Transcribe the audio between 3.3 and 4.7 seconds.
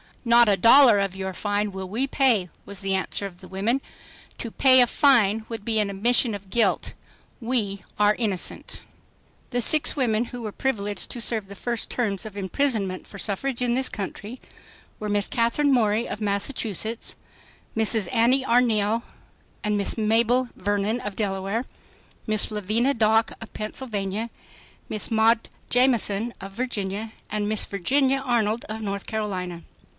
the women. "To